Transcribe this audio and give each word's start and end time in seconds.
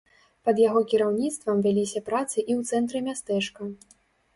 Пад 0.47 0.61
яго 0.67 0.81
кіраўніцтвам 0.93 1.63
вяліся 1.69 2.03
працы 2.11 2.35
і 2.35 2.51
ў 2.59 2.69
цэнтры 2.71 3.07
мястэчка. 3.11 3.75